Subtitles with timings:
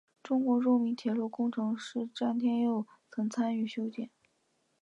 [0.23, 4.09] 中国著名铁路工程师詹天佑曾参与修建。